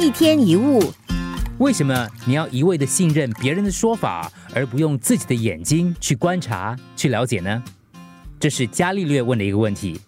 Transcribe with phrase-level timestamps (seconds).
[0.00, 0.82] 一天一物，
[1.58, 7.62] 为什么你要一味的信任别人的说法，而不用自己的眼睛去观察、去了解呢？
[8.40, 10.00] 这是伽利略问的一个问题。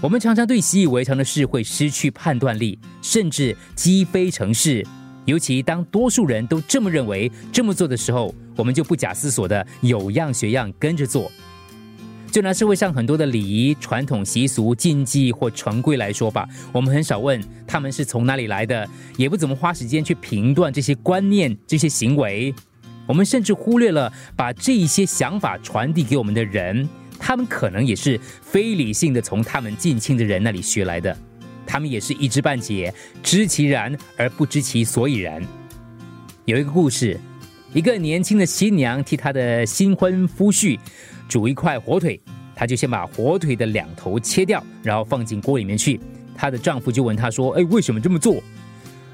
[0.00, 4.86] 我们常常对习以为常的事会失去判断力，甚至积非成是。
[5.24, 11.30] 尤其当多数人都这么认为、这么做的时候，我们就不假思索的有样学样跟着做。
[12.34, 22.52] 就拿社会上很多的礼仪、传统习俗、禁忌或成规来说吧，我们很少问他们是从哪里来的，也不怎么花时间去评断这些观念、这些行为。
[23.06, 26.88] 我们甚至忽略了把这些想法传递给我们的人，
[27.20, 31.16] 他们可能也是非理性的从他们近亲的人那里学来的。
[31.64, 32.92] 他们也是一知半解，
[33.22, 35.40] 知其然而不知其所以然。
[36.46, 37.16] 有一个故事，
[37.74, 40.78] 一个年轻的新娘替她的新婚夫婿
[41.28, 42.20] 煮一块火腿，
[42.54, 46.00] 她就先把火腿的两头切掉，然后放进锅里面去。
[46.36, 48.40] 她的丈夫就问她说：“哎，为什么这么做？”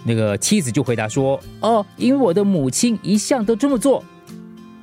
[0.04, 4.04] 那个妻子就回答说：“哦，因为我的母亲一向都这么做。”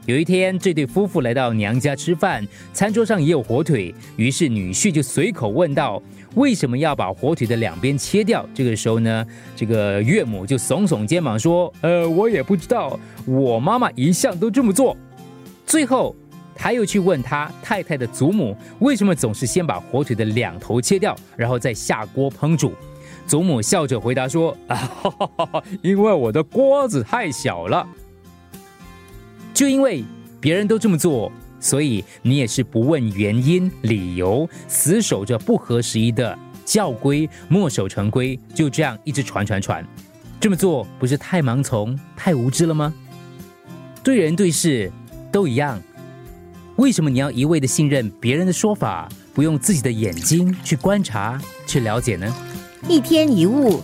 [0.07, 2.41] 有一天，这对夫妇来到娘家吃饭，
[2.71, 6.01] 餐桌上也有火腿，于是女婿就随口问道。
[6.35, 8.47] 为什么要把火腿的两边切掉？
[8.53, 14.95] 这个时候呢，这个岳母就耸耸肩膀说：“呃，我也不知道，我妈妈一向都这么做。”
[15.67, 16.15] 最后，
[16.55, 22.71] 他又去问他太太的祖母，为什么总是先把火腿的两头切掉，然后再下锅烹煮？
[23.25, 27.85] 祖母笑着回答说：“啊，因为我的锅子太小了。”
[29.57, 30.03] 就因为
[30.39, 31.31] 别人都这么做。
[31.59, 39.83] 所以你也是不问原因、理由，死守着不合时宜的教规，墨守成规，就这样一直传传传。
[40.39, 42.93] 这么做不是太盲从、太无知了吗？
[44.03, 44.91] 对人对事
[45.31, 45.81] 都一样，
[46.75, 52.31] 为什么你要一味的信任别人的说法，不用自己的眼睛去观察、去了解呢？
[52.87, 53.81] 一天一物。